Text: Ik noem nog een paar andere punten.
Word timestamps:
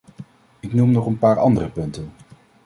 Ik 0.59 0.73
noem 0.73 0.91
nog 0.91 1.05
een 1.05 1.17
paar 1.17 1.39
andere 1.39 1.69
punten. 1.69 2.11